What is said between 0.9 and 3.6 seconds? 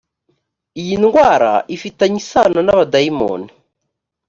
ndwara ifitanye isano n’abadayimoni